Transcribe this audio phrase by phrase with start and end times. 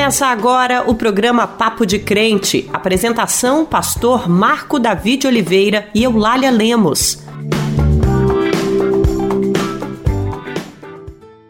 [0.00, 2.66] Começa agora o programa Papo de Crente.
[2.72, 7.22] Apresentação: Pastor Marco David Oliveira e Eulália Lemos.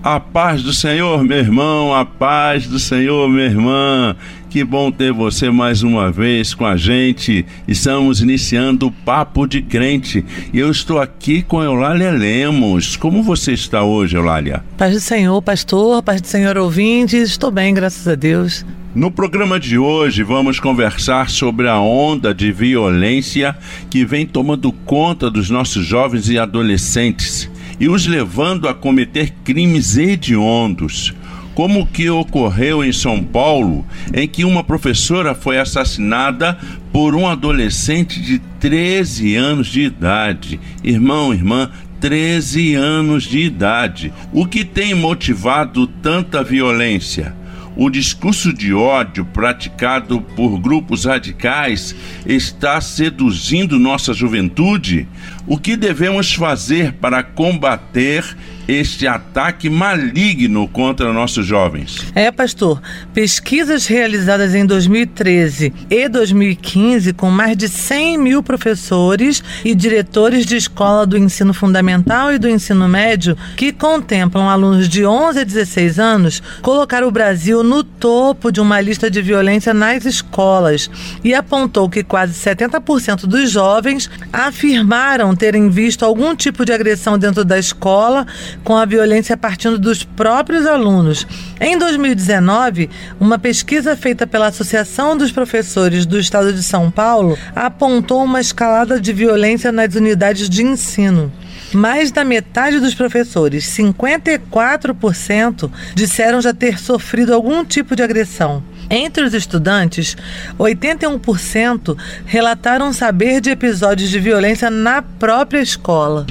[0.02, 4.17] A paz do Senhor, meu irmão, a paz do Senhor, minha irmã.
[4.51, 7.46] Que bom ter você mais uma vez com a gente.
[7.69, 12.96] Estamos iniciando o Papo de Crente e eu estou aqui com Eulália Lemos.
[12.96, 14.64] Como você está hoje, Eulália?
[14.76, 17.30] Paz do Senhor, pastor, paz do Senhor ouvintes.
[17.30, 18.66] Estou bem, graças a Deus.
[18.92, 23.56] No programa de hoje, vamos conversar sobre a onda de violência
[23.88, 27.48] que vem tomando conta dos nossos jovens e adolescentes
[27.78, 31.14] e os levando a cometer crimes hediondos,
[31.54, 36.59] como o que ocorreu em São Paulo, em que uma professora foi assassinada
[36.92, 40.60] por um adolescente de 13 anos de idade.
[40.82, 44.12] Irmão, irmã, 13 anos de idade.
[44.32, 47.34] O que tem motivado tanta violência?
[47.76, 51.95] O discurso de ódio praticado por grupos radicais
[52.26, 55.06] está seduzindo nossa juventude?
[55.51, 58.37] O que devemos fazer para combater
[58.70, 62.06] este ataque maligno contra nossos jovens.
[62.15, 62.80] É, pastor.
[63.12, 70.56] Pesquisas realizadas em 2013 e 2015 com mais de 100 mil professores e diretores de
[70.56, 75.98] escola do ensino fundamental e do ensino médio que contemplam alunos de 11 a 16
[75.98, 80.89] anos colocaram o Brasil no topo de uma lista de violência nas escolas
[81.25, 87.47] e apontou que quase 70% dos jovens afirmaram terem visto algum tipo de agressão dentro
[87.47, 88.27] da escola
[88.63, 91.27] com a violência partindo dos próprios alunos.
[91.59, 98.23] Em 2019, uma pesquisa feita pela Associação dos Professores do Estado de São Paulo apontou
[98.23, 101.33] uma escalada de violência nas unidades de ensino.
[101.73, 108.63] Mais da metade dos professores, 54%, disseram já ter sofrido algum tipo de agressão.
[108.91, 110.17] Entre os estudantes,
[110.59, 111.97] 81%
[112.27, 116.27] relataram saber de episódios de violência na própria escola.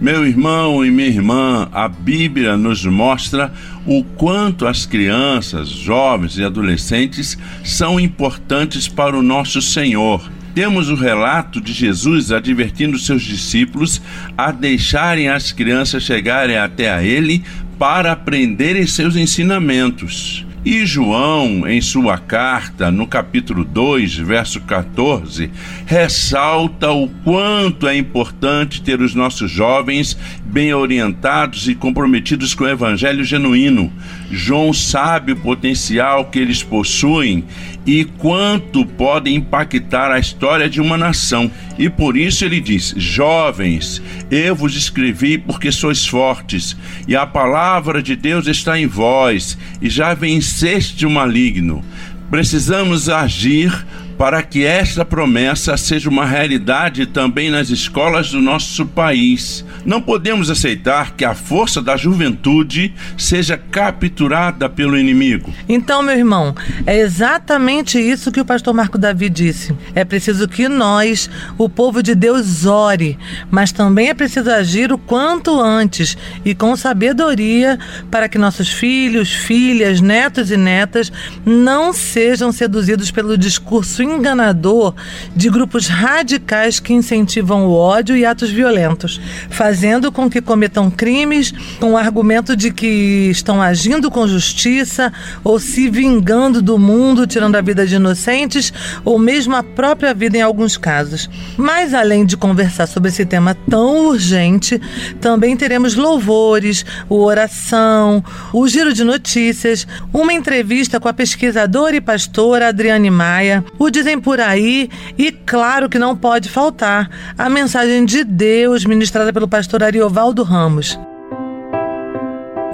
[0.00, 3.52] Meu irmão e minha irmã, a Bíblia nos mostra
[3.86, 10.28] o quanto as crianças, jovens e adolescentes são importantes para o nosso Senhor.
[10.56, 14.02] Temos o relato de Jesus advertindo seus discípulos
[14.36, 17.44] a deixarem as crianças chegarem até a Ele
[17.78, 20.44] para aprenderem seus ensinamentos.
[20.64, 25.50] E João, em sua carta, no capítulo 2, verso 14,
[25.84, 32.68] ressalta o quanto é importante ter os nossos jovens bem orientados e comprometidos com o
[32.68, 33.92] evangelho genuíno.
[34.30, 37.44] João sabe o potencial que eles possuem
[37.84, 41.50] e quanto podem impactar a história de uma nação.
[41.82, 44.00] E por isso ele diz: Jovens,
[44.30, 46.76] eu vos escrevi porque sois fortes,
[47.08, 51.84] e a palavra de Deus está em vós, e já venceste o maligno.
[52.30, 53.84] Precisamos agir
[54.22, 59.64] para que esta promessa seja uma realidade também nas escolas do nosso país.
[59.84, 65.52] Não podemos aceitar que a força da juventude seja capturada pelo inimigo.
[65.68, 66.54] Então, meu irmão,
[66.86, 69.74] é exatamente isso que o pastor Marco Davi disse.
[69.92, 71.28] É preciso que nós,
[71.58, 73.18] o povo de Deus, ore,
[73.50, 77.76] mas também é preciso agir o quanto antes e com sabedoria
[78.08, 81.10] para que nossos filhos, filhas, netos e netas
[81.44, 84.94] não sejam seduzidos pelo discurso enganador
[85.34, 91.52] de grupos radicais que incentivam o ódio e atos violentos, fazendo com que cometam crimes
[91.78, 95.12] com o argumento de que estão agindo com justiça
[95.42, 98.72] ou se vingando do mundo, tirando a vida de inocentes
[99.04, 101.28] ou mesmo a própria vida em alguns casos.
[101.56, 104.80] Mas além de conversar sobre esse tema tão urgente,
[105.20, 112.00] também teremos louvores, o oração, o giro de notícias, uma entrevista com a pesquisadora e
[112.00, 117.08] pastora Adriane Maia, o dizem por aí e claro que não pode faltar
[117.38, 120.98] a mensagem de Deus ministrada pelo pastor Ariovaldo Ramos.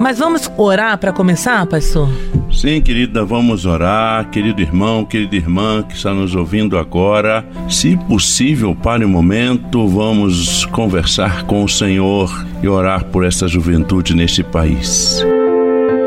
[0.00, 2.08] Mas vamos orar para começar, pastor?
[2.52, 4.31] Sim, querida, vamos orar.
[4.31, 10.64] Querido irmão, querida irmã que está nos ouvindo agora, se possível, pare um momento, vamos
[10.67, 12.32] conversar com o Senhor
[12.62, 15.23] e orar por essa juventude neste país.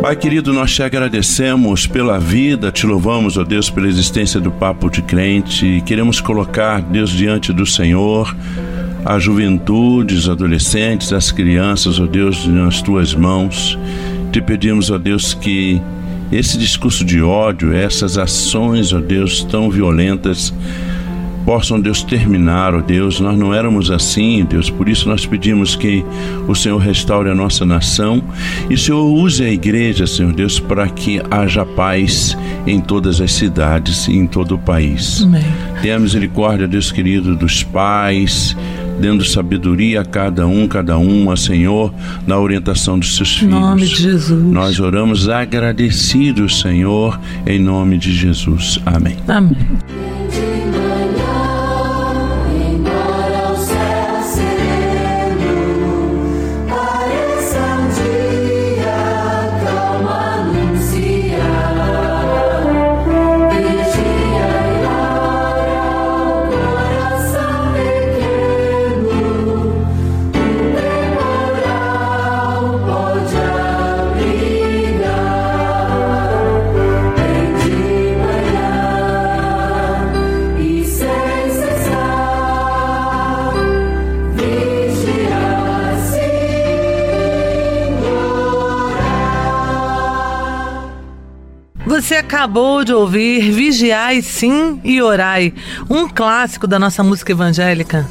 [0.02, 4.90] Pai querido, nós te agradecemos pela vida, te louvamos, ó Deus, pela existência do Papo
[4.90, 8.36] de Crente e queremos colocar, Deus, diante do Senhor,
[9.06, 13.78] a juventude, os adolescentes, as crianças, ó Deus, nas tuas mãos.
[14.32, 15.80] Te pedimos, ó Deus, que
[16.32, 20.52] esse discurso de ódio, essas ações, ó Deus, tão violentas,
[21.46, 23.20] possam, Deus, terminar, ó oh Deus.
[23.20, 26.04] Nós não éramos assim, Deus, por isso nós pedimos que
[26.48, 28.24] o Senhor restaure a nossa nação
[28.70, 33.32] e o Senhor use a igreja, Senhor Deus, para que haja paz em todas as
[33.32, 35.22] cidades e em todo o país.
[35.24, 35.44] Amém.
[35.82, 38.56] Tenha misericórdia, Deus querido, dos pais,
[39.00, 41.92] dando sabedoria a cada um, cada uma, Senhor,
[42.28, 43.56] na orientação dos seus filhos.
[43.56, 44.44] Em nome de Jesus.
[44.44, 48.80] Nós oramos agradecidos, Senhor, em nome de Jesus.
[48.86, 49.18] Amém.
[49.28, 49.58] Amém.
[92.42, 95.54] Acabou de ouvir Vigiai Sim e Orai,
[95.88, 98.10] um clássico da nossa música evangélica.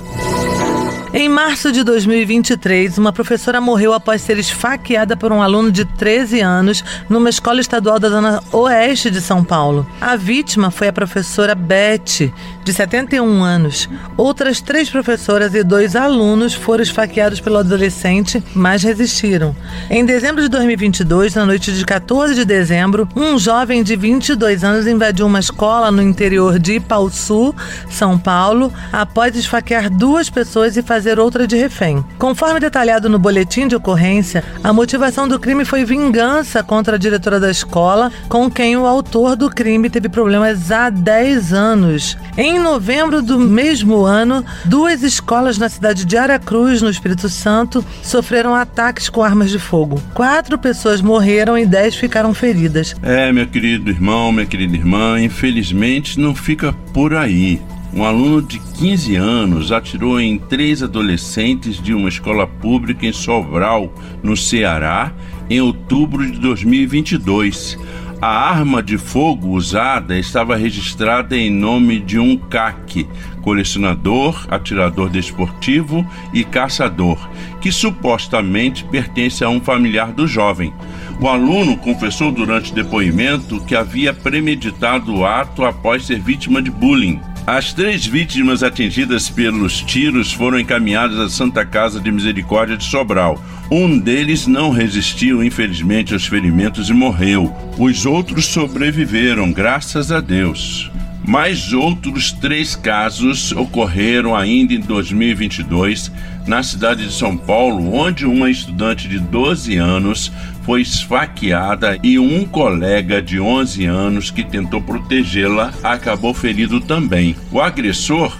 [1.12, 6.41] Em março de 2023, uma professora morreu após ser esfaqueada por um aluno de 13
[6.41, 9.85] anos numa escola estadual da zona oeste de São Paulo.
[10.00, 12.32] A vítima foi a professora Beth,
[12.70, 13.88] de 71 anos.
[14.17, 19.55] Outras três professoras e dois alunos foram esfaqueados pelo adolescente, mas resistiram.
[19.90, 24.87] Em dezembro de 2022, na noite de 14 de dezembro, um jovem de 22 anos
[24.87, 27.55] invadiu uma escola no interior de Ipauçu,
[27.90, 32.05] São Paulo, após esfaquear duas pessoas e fazer outra de refém.
[32.19, 37.40] Conforme detalhado no boletim de ocorrência, a motivação do crime foi vingança contra a diretora
[37.40, 42.17] da escola, com quem o autor do crime teve problemas há 10 anos.
[42.37, 48.54] Em novembro do mesmo ano, duas escolas na cidade de Aracruz, no Espírito Santo, sofreram
[48.54, 50.00] ataques com armas de fogo.
[50.14, 52.94] Quatro pessoas morreram e dez ficaram feridas.
[53.02, 57.60] É, meu querido irmão, minha querida irmã, infelizmente não fica por aí
[57.92, 63.92] um aluno de 15 anos atirou em três adolescentes de uma escola pública em Sobral,
[64.22, 65.12] no Ceará,
[65.48, 67.76] em outubro de 2022.
[68.22, 73.08] A arma de fogo usada estava registrada em nome de um CAC,
[73.40, 77.31] colecionador, atirador desportivo e caçador,
[77.62, 80.70] que supostamente pertence a um familiar do jovem.
[81.19, 87.19] O aluno confessou durante depoimento que havia premeditado o ato após ser vítima de bullying.
[87.46, 93.42] As três vítimas atingidas pelos tiros foram encaminhadas à Santa Casa de Misericórdia de Sobral.
[93.70, 97.52] Um deles não resistiu, infelizmente, aos ferimentos e morreu.
[97.78, 100.90] Os outros sobreviveram, graças a Deus.
[101.26, 106.10] Mais outros três casos ocorreram ainda em 2022
[106.50, 110.32] na cidade de São Paulo, onde uma estudante de 12 anos
[110.64, 117.37] foi esfaqueada e um colega de 11 anos que tentou protegê-la acabou ferido também.
[117.52, 118.37] O agressor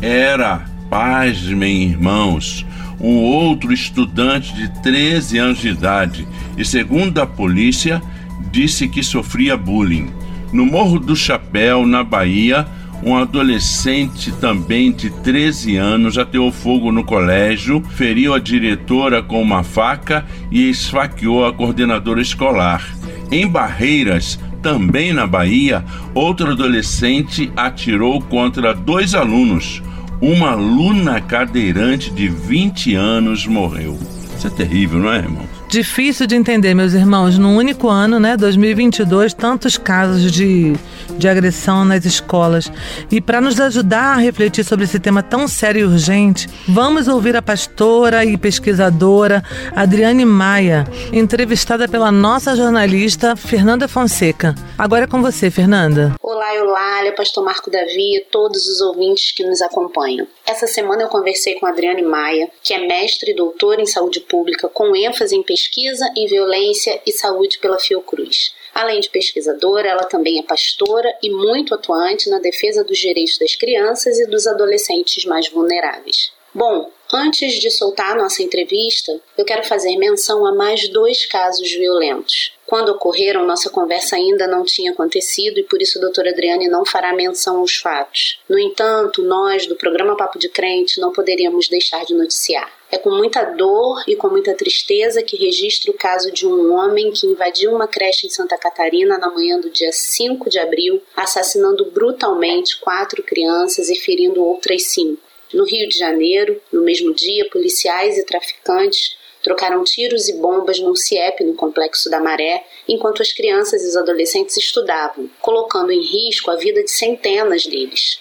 [0.00, 2.66] era, pasmem irmãos,
[3.00, 6.26] um outro estudante de 13 anos de idade
[6.58, 8.02] e, segundo a polícia,
[8.50, 10.10] disse que sofria bullying.
[10.52, 12.66] No Morro do Chapéu, na Bahia,
[13.04, 19.62] um adolescente também de 13 anos ateou fogo no colégio, feriu a diretora com uma
[19.62, 22.86] faca e esfaqueou a coordenadora escolar.
[23.30, 25.84] Em Barreiras, também na Bahia,
[26.14, 29.82] outro adolescente atirou contra dois alunos.
[30.20, 33.98] Uma aluna cadeirante de 20 anos morreu.
[34.36, 35.61] Isso é terrível, não é, irmão?
[35.72, 37.38] Difícil de entender, meus irmãos.
[37.38, 40.74] No único ano, né, 2022, tantos casos de,
[41.16, 42.70] de agressão nas escolas.
[43.10, 47.34] E para nos ajudar a refletir sobre esse tema tão sério e urgente, vamos ouvir
[47.36, 49.42] a pastora e pesquisadora
[49.74, 54.54] Adriane Maia, entrevistada pela nossa jornalista Fernanda Fonseca.
[54.76, 56.14] Agora é com você, Fernanda.
[56.22, 60.28] Olá, Eulália, pastor Marco Davi e todos os ouvintes que nos acompanham.
[60.46, 64.68] Essa semana eu conversei com Adriane Maia, que é mestre e doutora em saúde pública
[64.68, 68.52] com ênfase em pesquisa pesquisa em violência e saúde pela Fiocruz.
[68.74, 73.54] Além de pesquisadora, ela também é pastora e muito atuante na defesa dos direitos das
[73.54, 76.32] crianças e dos adolescentes mais vulneráveis.
[76.54, 82.54] Bom, Antes de soltar nossa entrevista, eu quero fazer menção a mais dois casos violentos.
[82.72, 86.86] Quando ocorreram, nossa conversa ainda não tinha acontecido e por isso a doutora Adriane não
[86.86, 88.40] fará menção aos fatos.
[88.48, 92.72] No entanto, nós, do programa Papo de Crente, não poderíamos deixar de noticiar.
[92.90, 97.12] É com muita dor e com muita tristeza que registro o caso de um homem
[97.12, 101.84] que invadiu uma creche em Santa Catarina na manhã do dia 5 de abril, assassinando
[101.90, 105.20] brutalmente quatro crianças e ferindo outras cinco.
[105.52, 110.94] No Rio de Janeiro, no mesmo dia, policiais e traficantes trocaram tiros e bombas num
[110.94, 116.50] CIEP no Complexo da Maré, enquanto as crianças e os adolescentes estudavam, colocando em risco
[116.50, 118.20] a vida de centenas deles.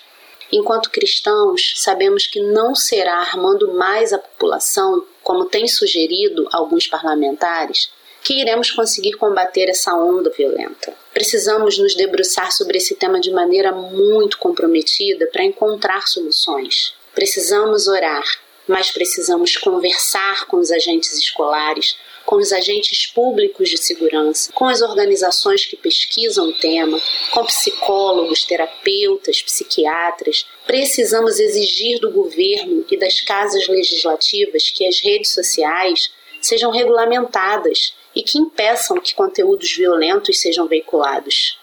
[0.52, 7.90] Enquanto cristãos, sabemos que não será armando mais a população, como têm sugerido alguns parlamentares,
[8.24, 10.94] que iremos conseguir combater essa onda violenta.
[11.14, 16.94] Precisamos nos debruçar sobre esse tema de maneira muito comprometida para encontrar soluções.
[17.16, 18.24] Precisamos orar,
[18.68, 24.82] mas precisamos conversar com os agentes escolares, com os agentes públicos de segurança, com as
[24.82, 27.02] organizações que pesquisam o tema,
[27.32, 30.46] com psicólogos, terapeutas, psiquiatras.
[30.66, 38.24] Precisamos exigir do governo e das casas legislativas que as redes sociais sejam regulamentadas e
[38.24, 41.58] que impeçam que conteúdos violentos sejam veiculados.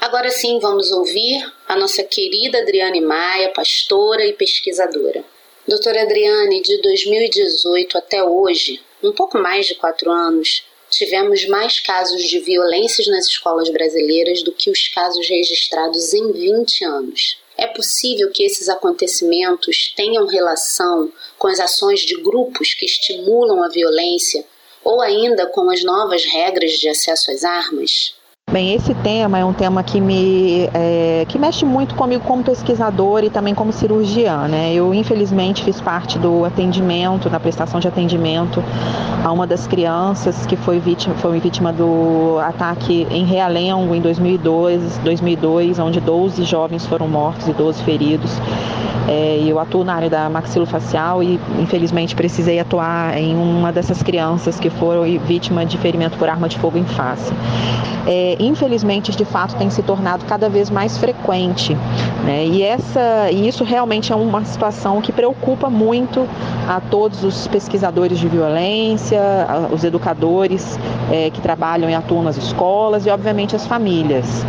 [0.00, 5.22] Agora sim, vamos ouvir a nossa querida Adriane Maia, pastora e pesquisadora.
[5.68, 12.22] Doutora Adriane, de 2018 até hoje, um pouco mais de quatro anos, tivemos mais casos
[12.22, 17.38] de violências nas escolas brasileiras do que os casos registrados em 20 anos.
[17.58, 23.68] É possível que esses acontecimentos tenham relação com as ações de grupos que estimulam a
[23.68, 24.44] violência
[24.82, 28.14] ou ainda com as novas regras de acesso às armas?
[28.52, 33.22] Bem, esse tema é um tema que me é, que mexe muito comigo como pesquisador
[33.22, 34.74] e também como cirurgiã, né?
[34.74, 38.60] Eu infelizmente fiz parte do atendimento, da prestação de atendimento
[39.24, 44.98] a uma das crianças que foi vítima, foi vítima do ataque em Realengo em 2002,
[44.98, 48.32] 2002, onde 12 jovens foram mortos e 12 feridos.
[49.08, 54.58] É, eu atuo na área da maxilofacial e infelizmente precisei atuar em uma dessas crianças
[54.58, 57.32] que foram vítima de ferimento por arma de fogo em face.
[58.06, 61.74] É, infelizmente, de fato, tem se tornado cada vez mais frequente.
[62.24, 62.46] Né?
[62.46, 66.26] E, essa, e isso realmente é uma situação que preocupa muito
[66.68, 69.20] a todos os pesquisadores de violência,
[69.72, 70.78] os educadores
[71.10, 74.44] é, que trabalham e atuam nas escolas e, obviamente, as famílias.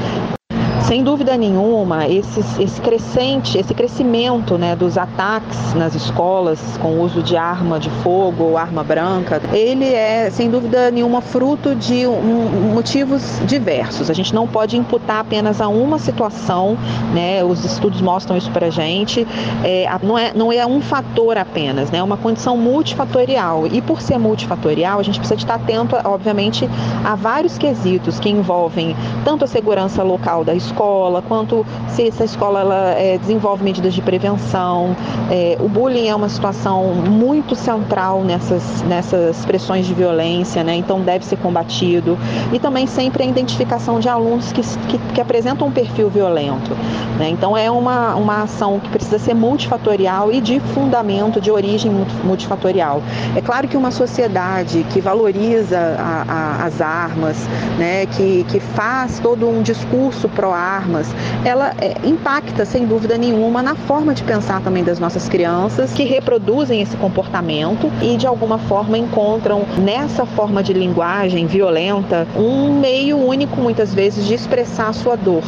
[0.87, 7.21] Sem dúvida nenhuma, esse, crescente, esse crescimento né, dos ataques nas escolas com o uso
[7.21, 12.73] de arma de fogo ou arma branca, ele é, sem dúvida nenhuma, fruto de um,
[12.73, 14.09] motivos diversos.
[14.09, 16.77] A gente não pode imputar apenas a uma situação,
[17.13, 19.25] né, os estudos mostram isso para a gente,
[19.63, 23.65] é, não, é, não é um fator apenas, né, é uma condição multifatorial.
[23.67, 26.67] E por ser multifatorial, a gente precisa estar atento, obviamente,
[27.05, 32.23] a vários quesitos que envolvem tanto a segurança local da escola, escola, quanto se essa
[32.23, 34.95] escola ela, é, desenvolve medidas de prevenção.
[35.29, 40.75] É, o bullying é uma situação muito central nessas, nessas pressões de violência, né?
[40.75, 42.17] então deve ser combatido.
[42.51, 46.71] E também sempre a identificação de alunos que, que, que apresentam um perfil violento.
[47.19, 47.29] Né?
[47.29, 51.91] Então é uma, uma ação que precisa ser multifatorial e de fundamento, de origem
[52.23, 53.01] multifatorial.
[53.35, 57.37] É claro que uma sociedade que valoriza a, a, as armas,
[57.77, 58.05] né?
[58.05, 61.07] que, que faz todo um discurso pró-armas, armas,
[61.45, 66.03] ela é, impacta sem dúvida nenhuma na forma de pensar também das nossas crianças que
[66.03, 73.17] reproduzem esse comportamento e de alguma forma encontram nessa forma de linguagem violenta um meio
[73.17, 75.43] único muitas vezes de expressar a sua dor.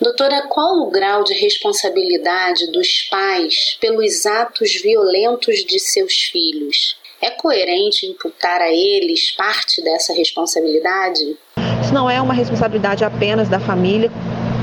[0.00, 6.96] Doutora, qual o grau de responsabilidade dos pais pelos atos violentos de seus filhos?
[7.22, 11.38] É coerente imputar a eles parte dessa responsabilidade?
[11.82, 14.10] Isso não é uma responsabilidade apenas da família,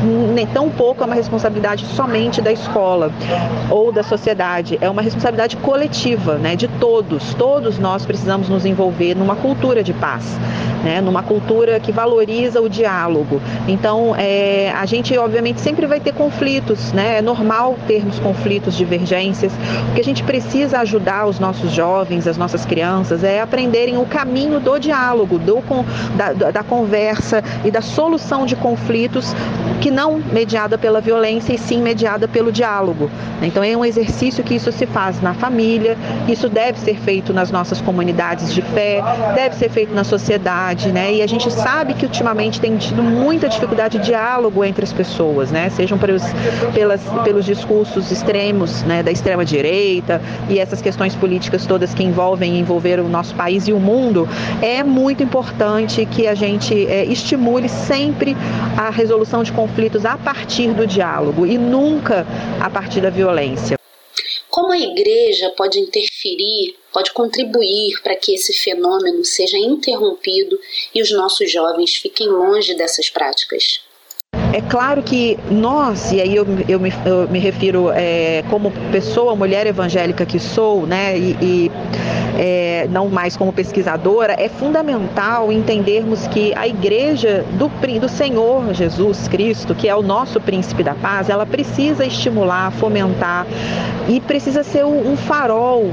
[0.03, 3.11] nem tão pouco é uma responsabilidade somente da escola
[3.69, 7.33] ou da sociedade, é uma responsabilidade coletiva, né, de todos.
[7.33, 10.37] Todos nós precisamos nos envolver numa cultura de paz
[10.83, 13.41] né, numa cultura que valoriza o diálogo.
[13.67, 17.17] Então, é, a gente obviamente sempre vai ter conflitos, né?
[17.17, 19.53] É normal termos conflitos, divergências.
[19.91, 24.05] O que a gente precisa ajudar os nossos jovens, as nossas crianças, é aprenderem o
[24.05, 25.61] caminho do diálogo, do,
[26.15, 29.35] da, da conversa e da solução de conflitos
[29.79, 33.09] que não mediada pela violência e sim mediada pelo diálogo.
[33.41, 37.51] Então é um exercício que isso se faz na família, isso deve ser feito nas
[37.51, 39.01] nossas comunidades de fé,
[39.35, 41.13] deve ser feito na sociedade, né?
[41.13, 45.51] E a gente sabe que ultimamente tem tido muita dificuldade de diálogo entre as pessoas,
[45.51, 45.69] né?
[45.69, 46.23] Sejam pelos,
[46.73, 52.59] pelas, pelos discursos extremos, né, da extrema direita e essas questões políticas todas que envolvem
[52.59, 54.27] envolver o nosso país e o mundo,
[54.61, 58.35] é muito importante que a gente é, estimule sempre
[58.77, 62.25] a resolução de conflitos a partir do diálogo e nunca
[62.61, 63.77] a partir da violência.
[64.49, 70.59] Como a igreja pode interferir, pode contribuir para que esse fenômeno seja interrompido
[70.93, 73.81] e os nossos jovens fiquem longe dessas práticas?
[74.53, 79.35] É claro que nós, e aí eu, eu, me, eu me refiro é, como pessoa,
[79.35, 81.71] mulher evangélica que sou, né, e, e
[82.37, 89.27] é, não mais como pesquisadora, é fundamental entendermos que a igreja do, do Senhor Jesus
[89.27, 93.45] Cristo, que é o nosso príncipe da paz, ela precisa estimular, fomentar
[94.09, 95.85] e precisa ser um farol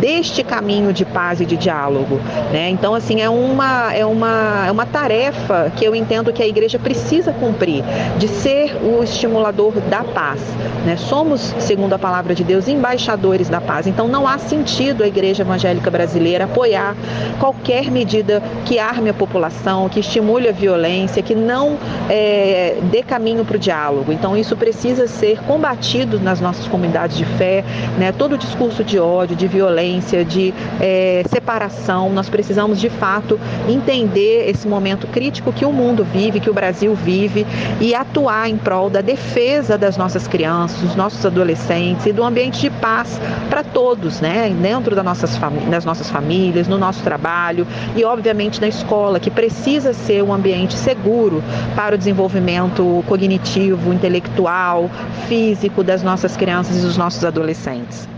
[0.00, 2.16] deste caminho de paz e de diálogo.
[2.52, 2.70] Né?
[2.70, 6.78] Então, assim, é uma, é, uma, é uma tarefa que eu entendo que a igreja
[6.78, 7.84] precisa cumprir,
[8.18, 10.40] de ser o estimulador da paz.
[10.84, 10.96] Né?
[10.96, 13.86] Somos, segundo a palavra de Deus, embaixadores da paz.
[13.86, 16.94] Então, não há sentido a igreja evangélica brasileira apoiar
[17.38, 21.78] qualquer medida que arme a população, que estimule a violência, que não
[22.08, 24.12] é, dê caminho para o diálogo.
[24.12, 27.64] Então, isso precisa ser combatido nas nossas comunidades de fé,
[27.98, 28.12] né?
[28.12, 32.10] todo discurso de ódio, de violência, de é, separação.
[32.10, 36.94] Nós precisamos, de fato, entender esse momento crítico que o mundo vive, que o Brasil
[36.94, 37.46] vive
[37.80, 42.60] e atuar em prol da defesa das nossas crianças, dos nossos adolescentes e do ambiente
[42.60, 44.50] de paz para todos, né?
[44.60, 49.92] dentro das nossas nas nossas famílias, no nosso trabalho e, obviamente, na escola, que precisa
[49.92, 51.42] ser um ambiente seguro
[51.74, 54.90] para o desenvolvimento cognitivo, intelectual,
[55.28, 58.08] físico das nossas crianças e dos nossos adolescentes.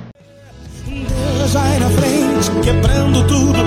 [1.39, 3.59] Deus vai na frente, quebrando tudo,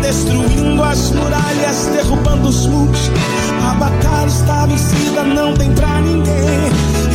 [0.00, 3.10] destruindo as muralhas, derrubando os muros.
[3.68, 6.58] A batalha está vencida, não tem pra ninguém.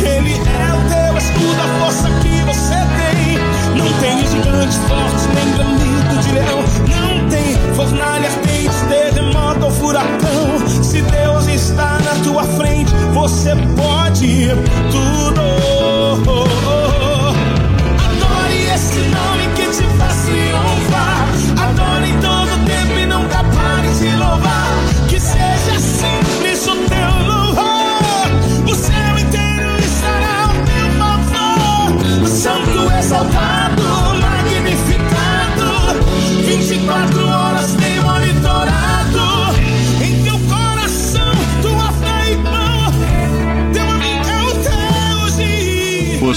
[0.04, 3.38] Ele é o teu escudo, a força que você tem.
[3.76, 6.62] Não tem gigantes fortes, nem granito de leão.
[6.88, 10.82] Não tem fornalha ardente, terremoto ou furacão.
[10.82, 14.48] Se Deus está na tua frente, você pode
[14.90, 15.13] tudo.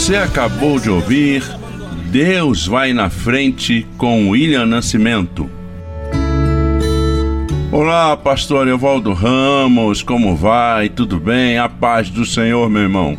[0.08, 1.44] Você acabou de ouvir
[2.10, 5.50] Deus vai na frente com William Nascimento.
[7.74, 10.88] Olá, pastor Evaldo Ramos, como vai?
[10.88, 11.58] Tudo bem?
[11.58, 13.18] A paz do Senhor, meu irmão.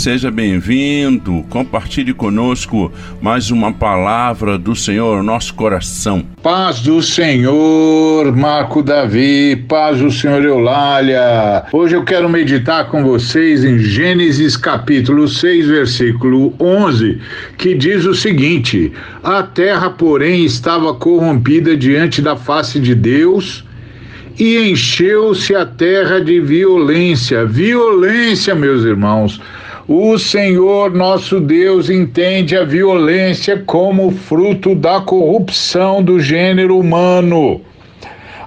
[0.00, 6.24] Seja bem-vindo, compartilhe conosco mais uma palavra do Senhor nosso coração.
[6.42, 11.66] Paz do Senhor, Marco Davi, paz do Senhor Eulália.
[11.70, 17.20] Hoje eu quero meditar com vocês em Gênesis capítulo 6, versículo 11,
[17.58, 18.90] que diz o seguinte:
[19.22, 23.66] A terra, porém, estava corrompida diante da face de Deus.
[24.38, 29.38] E encheu-se a terra de violência, violência, meus irmãos.
[29.88, 37.60] O Senhor nosso Deus entende a violência como fruto da corrupção do gênero humano.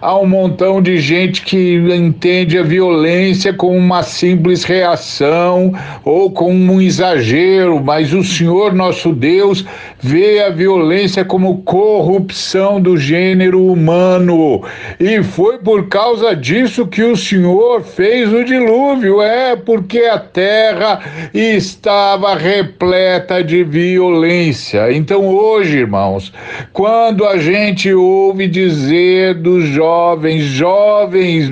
[0.04, 5.72] Há um montão de gente que entende a violência como uma simples reação
[6.04, 9.66] ou como um exagero, mas o Senhor nosso Deus
[10.02, 14.62] vê a violência como corrupção do gênero humano.
[15.00, 21.00] E foi por causa disso que o Senhor fez o dilúvio, é porque a terra
[21.34, 24.92] estava repleta de violência.
[24.92, 26.34] Então hoje, irmãos,
[26.74, 31.49] quando a gente ouve dizer dos jovens, jovens, jovens,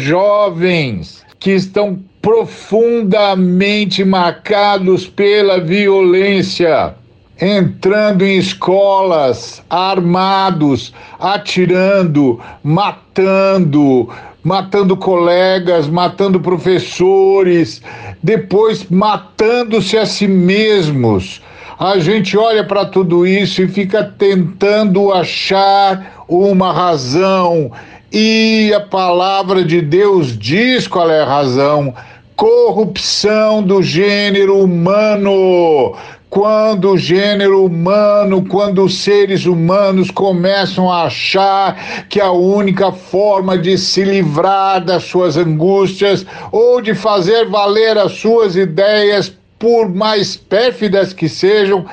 [0.00, 6.94] jovens que estão profundamente marcados pela violência,
[7.40, 14.10] entrando em escolas armados, atirando, matando,
[14.42, 17.80] matando colegas, matando professores,
[18.22, 21.40] depois matando-se a si mesmos.
[21.78, 27.72] A gente olha para tudo isso e fica tentando achar uma razão.
[28.12, 31.94] E a palavra de Deus diz qual é a razão.
[32.36, 35.94] corrupção do gênero humano
[36.30, 43.58] quando o gênero humano, quando os seres humanos começam a achar que a única forma
[43.58, 50.36] de se livrar das suas angústias ou de fazer valer as suas ideias, por mais
[50.36, 51.84] pérfidas que sejam,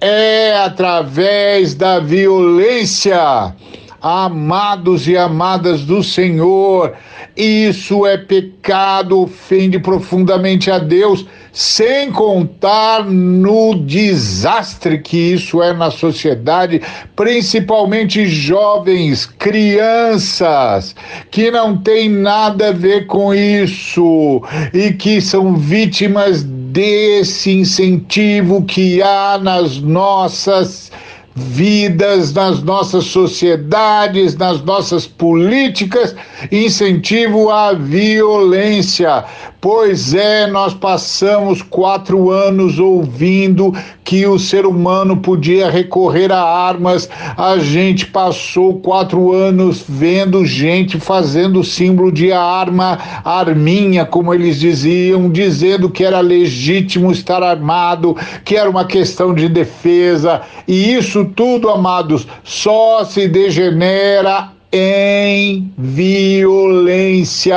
[0.00, 3.54] é através da violência.
[4.00, 6.94] Amados e amadas do Senhor,
[7.36, 15.90] isso é pecado, ofende profundamente a Deus sem contar no desastre que isso é na
[15.90, 16.80] sociedade,
[17.16, 20.94] principalmente jovens, crianças,
[21.32, 24.40] que não tem nada a ver com isso
[24.72, 30.92] e que são vítimas desse incentivo que há nas nossas
[31.34, 36.14] vidas, nas nossas sociedades, nas nossas políticas,
[36.50, 39.24] incentivo à violência.
[39.60, 47.10] Pois é, nós passamos quatro anos ouvindo que o ser humano podia recorrer a armas,
[47.36, 55.28] a gente passou quatro anos vendo gente fazendo símbolo de arma, arminha, como eles diziam,
[55.28, 61.68] dizendo que era legítimo estar armado, que era uma questão de defesa, e isso tudo,
[61.68, 67.56] amados, só se degenera em violência,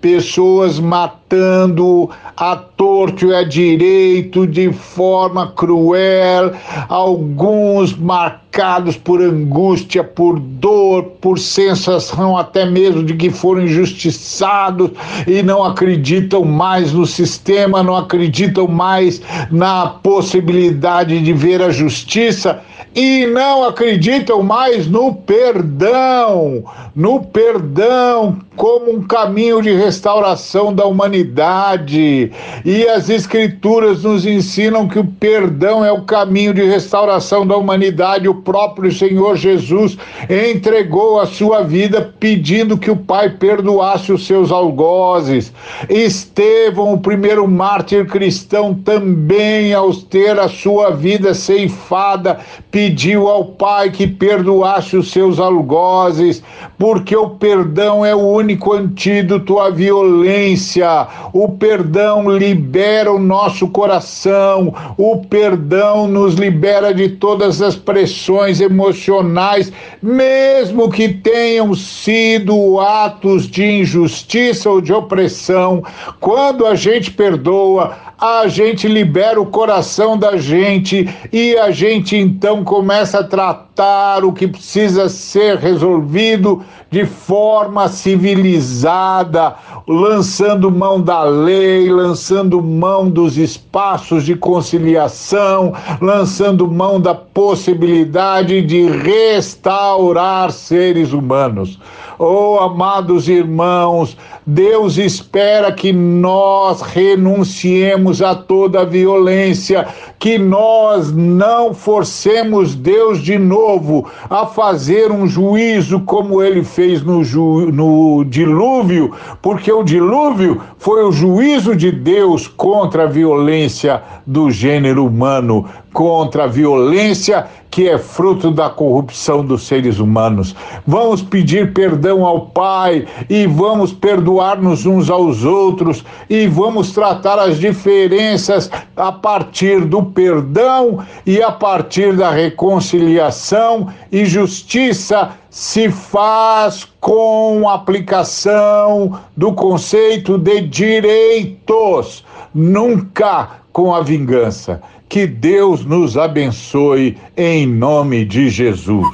[0.00, 6.52] pessoas matando a torto e a direito de forma cruel,
[6.88, 14.90] alguns marcados por angústia, por dor, por sensação até mesmo de que foram injustiçados
[15.26, 22.60] e não acreditam mais no sistema, não acreditam mais na possibilidade de ver a justiça
[22.94, 32.30] e não acreditam mais no perdão, no perdão como um caminho de restauração da humanidade.
[32.64, 38.28] E as Escrituras nos ensinam que o perdão é o caminho de restauração da humanidade.
[38.28, 39.96] O próprio Senhor Jesus
[40.28, 45.52] entregou a sua vida pedindo que o Pai perdoasse os seus algozes.
[45.88, 52.38] Estevão, o primeiro mártir cristão, também, ao ter a sua vida ceifada,
[52.82, 56.42] pediu ao Pai que perdoasse os seus algozes,
[56.76, 61.06] porque o perdão é o único antídoto à violência.
[61.32, 69.72] O perdão libera o nosso coração, o perdão nos libera de todas as pressões emocionais,
[70.02, 75.84] mesmo que tenham sido atos de injustiça ou de opressão.
[76.18, 82.62] Quando a gente perdoa, a gente libera o coração da gente e a gente então
[82.62, 89.56] começa a tratar o que precisa ser resolvido de forma civilizada,
[89.88, 98.88] lançando mão da lei, lançando mão dos espaços de conciliação, lançando mão da possibilidade de
[98.88, 101.76] restaurar seres humanos.
[102.18, 109.86] Oh, amados irmãos, Deus espera que nós renunciemos a toda violência,
[110.18, 117.24] que nós não forcemos Deus de novo a fazer um juízo como ele fez no,
[117.24, 124.50] ju no dilúvio, porque o dilúvio foi o juízo de Deus contra a violência do
[124.50, 130.54] gênero humano, contra a violência que é fruto da corrupção dos seres humanos.
[130.86, 137.58] Vamos pedir perdão ao Pai e vamos perdoar-nos uns aos outros e vamos tratar as
[137.58, 147.68] diferenças a partir do perdão e a partir da reconciliação e justiça se faz com
[147.68, 152.24] aplicação do conceito de direitos,
[152.54, 154.80] nunca com a vingança.
[155.08, 159.08] Que Deus nos abençoe em nome de Jesus.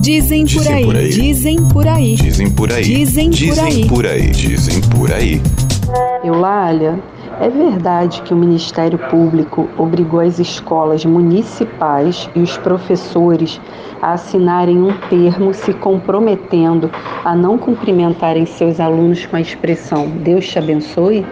[0.00, 4.30] Dizem por aí, dizem por aí, dizem por aí, dizem por aí, dizem por aí,
[4.30, 5.40] dizem por aí.
[6.22, 7.00] Eulália,
[7.40, 13.60] é verdade que o Ministério Público obrigou as escolas municipais e os professores
[14.02, 16.90] a assinarem um termo se comprometendo
[17.24, 21.24] a não cumprimentarem seus alunos com a expressão Deus te abençoe?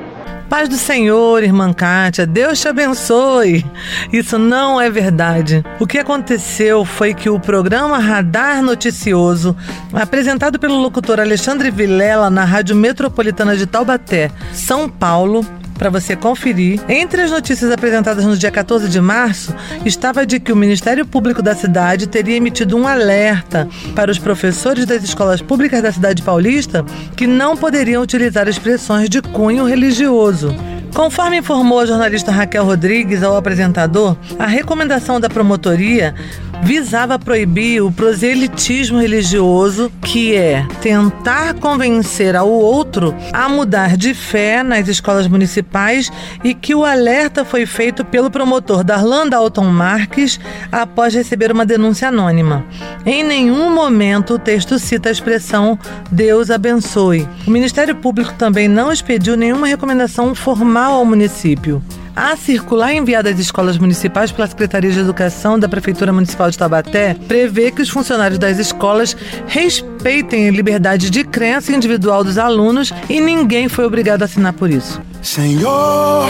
[0.48, 3.64] Paz do Senhor, irmã Kátia, Deus te abençoe.
[4.12, 5.64] Isso não é verdade.
[5.80, 9.56] O que aconteceu foi que o programa Radar Noticioso,
[9.92, 15.42] apresentado pelo locutor Alexandre Vilela na Rádio Metropolitana de Taubaté, São Paulo,
[15.82, 16.80] para você conferir.
[16.88, 19.52] Entre as notícias apresentadas no dia 14 de março,
[19.84, 24.86] estava de que o Ministério Público da cidade teria emitido um alerta para os professores
[24.86, 26.84] das escolas públicas da cidade paulista
[27.16, 30.54] que não poderiam utilizar expressões de cunho religioso.
[30.94, 36.14] Conforme informou a jornalista Raquel Rodrigues ao apresentador, a recomendação da promotoria
[36.62, 44.62] visava proibir o proselitismo religioso, que é tentar convencer ao outro a mudar de fé
[44.62, 46.10] nas escolas municipais
[46.44, 50.38] e que o alerta foi feito pelo promotor Darlan Dalton Marques
[50.70, 52.64] após receber uma denúncia anônima.
[53.04, 55.78] Em nenhum momento o texto cita a expressão
[56.10, 57.28] Deus abençoe.
[57.46, 61.82] O Ministério Público também não expediu nenhuma recomendação formal ao município.
[62.14, 67.16] A circular enviada às escolas municipais pela Secretaria de Educação da Prefeitura Municipal de Taubaté
[67.26, 73.18] prevê que os funcionários das escolas respeitem a liberdade de crença individual dos alunos e
[73.18, 75.00] ninguém foi obrigado a assinar por isso.
[75.22, 76.28] Senhor,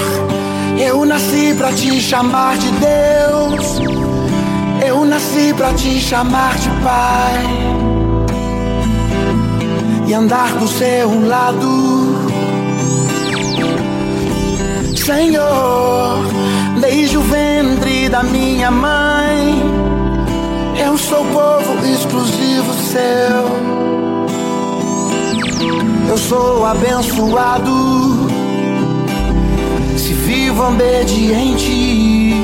[0.78, 3.80] eu nasci para te chamar de Deus.
[4.86, 7.44] Eu nasci para te chamar de Pai.
[10.06, 12.11] E andar do seu lado
[14.96, 16.18] Senhor,
[16.80, 19.62] desde o ventre da minha mãe,
[20.84, 23.72] eu sou povo exclusivo seu.
[26.08, 28.28] Eu sou abençoado,
[29.96, 32.34] se vivo obediente.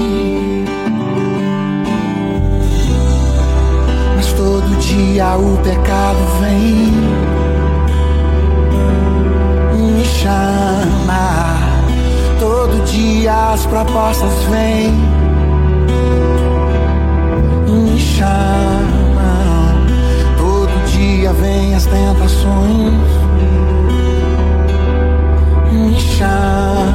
[4.17, 6.93] Mas todo dia o pecado vem
[9.77, 11.58] me chamar Todo
[12.99, 14.93] dia as propostas vêm
[17.67, 19.87] e me chamam.
[20.37, 22.95] Todo dia vem as tentações
[25.71, 26.89] e me chamam.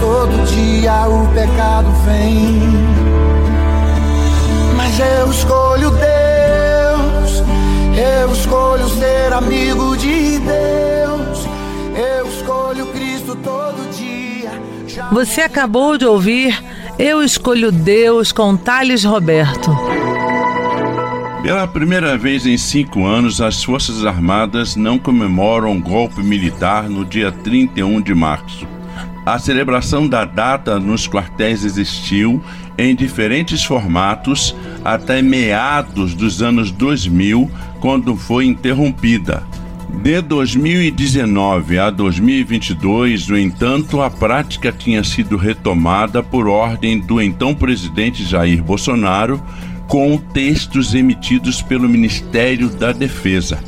[0.00, 2.62] Todo dia o pecado vem.
[4.76, 7.44] Mas eu escolho Deus.
[7.96, 11.46] Eu escolho ser amigo de Deus.
[11.94, 13.88] Eu escolho Cristo todo
[15.12, 16.62] você acabou de ouvir
[16.98, 19.70] Eu Escolho Deus com Thales Roberto.
[21.42, 27.30] Pela primeira vez em cinco anos, as Forças Armadas não comemoram golpe militar no dia
[27.30, 28.66] 31 de março.
[29.24, 32.42] A celebração da data nos quartéis existiu
[32.76, 39.42] em diferentes formatos até meados dos anos 2000, quando foi interrompida.
[40.02, 47.52] De 2019 a 2022, no entanto, a prática tinha sido retomada por ordem do então
[47.52, 49.42] presidente Jair Bolsonaro,
[49.88, 53.58] com textos emitidos pelo Ministério da Defesa.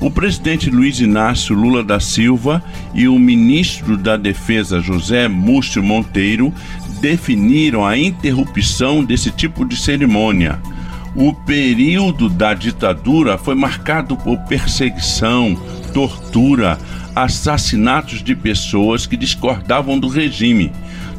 [0.00, 2.62] O presidente Luiz Inácio Lula da Silva
[2.94, 6.54] e o ministro da Defesa José Múcio Monteiro
[7.00, 10.60] definiram a interrupção desse tipo de cerimônia
[11.14, 15.54] o período da ditadura foi marcado por perseguição,
[15.92, 16.78] tortura,
[17.14, 20.72] assassinatos de pessoas que discordavam do regime.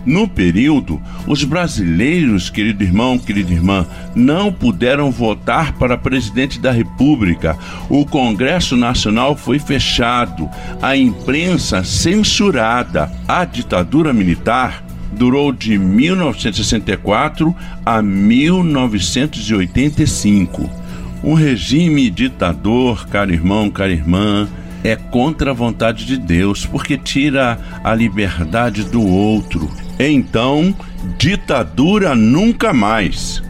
[0.05, 7.57] No período, os brasileiros, querido irmão, querida irmã, não puderam votar para presidente da República.
[7.89, 10.47] O Congresso Nacional foi fechado,
[10.79, 14.84] a imprensa censurada, a ditadura militar
[15.15, 17.53] durou de 1964
[17.85, 20.69] a 1985.
[21.23, 24.47] Um regime ditador, caro irmão, cara irmã,
[24.83, 29.69] é contra a vontade de Deus, porque tira a liberdade do outro.
[29.99, 30.75] Então,
[31.17, 33.41] ditadura nunca mais.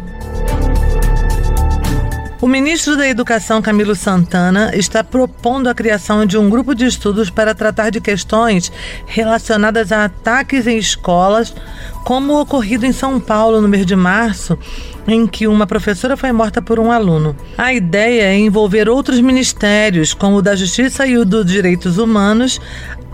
[2.45, 7.31] O ministro da Educação, Camilo Santana, está propondo a criação de um grupo de estudos
[7.31, 8.71] para tratar de questões
[9.07, 11.55] relacionadas a ataques em escolas,
[12.03, 14.59] como o ocorrido em São Paulo no mês de março,
[15.07, 17.35] em que uma professora foi morta por um aluno.
[17.57, 22.61] A ideia é envolver outros ministérios, como o da Justiça e o dos Direitos Humanos,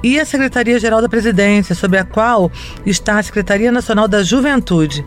[0.04, 2.52] e a Secretaria-Geral da Presidência, sob a qual
[2.86, 5.06] está a Secretaria Nacional da Juventude.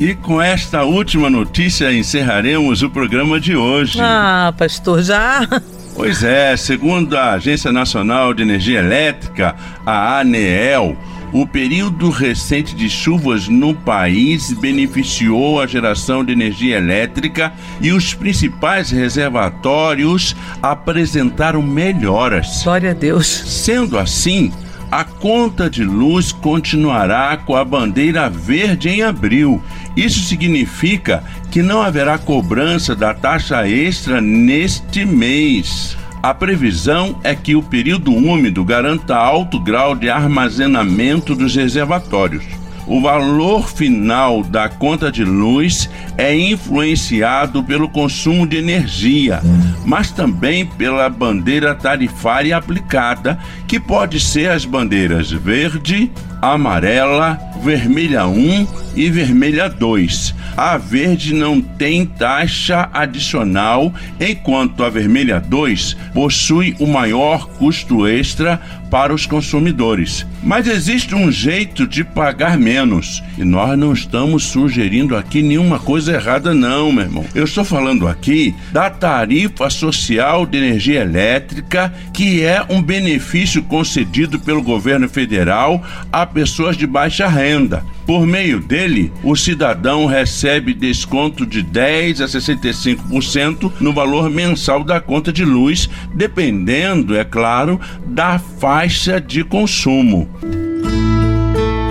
[0.00, 3.98] E com esta última notícia encerraremos o programa de hoje.
[4.00, 5.46] Ah, pastor, já?
[5.94, 10.96] Pois é, segundo a Agência Nacional de Energia Elétrica, a ANEEL,
[11.34, 18.14] o período recente de chuvas no país beneficiou a geração de energia elétrica e os
[18.14, 22.62] principais reservatórios apresentaram melhoras.
[22.64, 23.26] Glória a Deus.
[23.26, 24.50] Sendo assim,
[24.90, 29.62] a conta de luz continuará com a bandeira verde em abril.
[29.96, 35.96] Isso significa que não haverá cobrança da taxa extra neste mês.
[36.22, 42.59] A previsão é que o período úmido garanta alto grau de armazenamento dos reservatórios.
[42.90, 49.40] O valor final da conta de luz é influenciado pelo consumo de energia,
[49.84, 58.66] mas também pela bandeira tarifária aplicada, que pode ser as bandeiras verde, amarela, vermelha 1
[58.94, 60.34] e vermelha 2.
[60.56, 68.60] A verde não tem taxa adicional, enquanto a vermelha 2 possui o maior custo extra
[68.90, 70.26] para os consumidores.
[70.42, 73.22] Mas existe um jeito de pagar menos.
[73.38, 77.24] E nós não estamos sugerindo aqui nenhuma coisa errada, não, meu irmão.
[77.34, 84.40] Eu estou falando aqui da tarifa social de energia elétrica, que é um benefício concedido
[84.40, 87.84] pelo governo federal a pessoas de baixa renda.
[88.06, 95.00] Por meio dele, o cidadão recebe desconto de 10 a 65% no valor mensal da
[95.00, 100.28] conta de luz, dependendo, é claro, da faixa de consumo.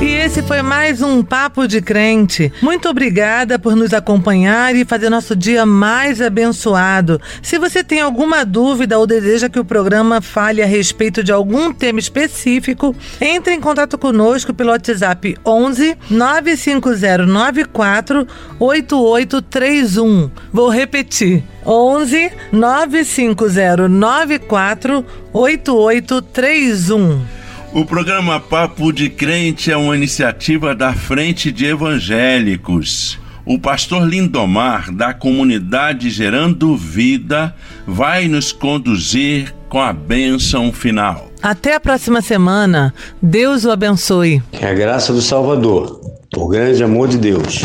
[0.02, 2.54] E esse foi mais um Papo de Crente.
[2.62, 7.20] Muito obrigada por nos acompanhar e fazer nosso dia mais abençoado.
[7.42, 11.74] Se você tem alguma dúvida ou deseja que o programa fale a respeito de algum
[11.74, 18.26] tema específico, entre em contato conosco pelo WhatsApp 11 95094
[18.58, 20.32] 8831.
[20.54, 21.44] Vou repetir.
[21.66, 27.39] 11 95094 8831.
[27.72, 33.20] O programa Papo de Crente é uma iniciativa da Frente de Evangélicos.
[33.46, 37.56] O pastor Lindomar, da comunidade Gerando Vida,
[37.86, 41.30] vai nos conduzir com a bênção final.
[41.44, 42.92] Até a próxima semana.
[43.22, 44.42] Deus o abençoe.
[44.52, 46.02] Que a graça do Salvador,
[46.36, 47.62] o grande amor de Deus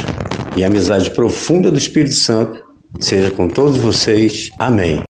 [0.54, 2.62] e a amizade profunda do Espírito Santo
[3.00, 4.50] seja com todos vocês.
[4.58, 5.02] Amém.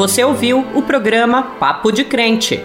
[0.00, 2.64] Você ouviu o programa Papo de Crente.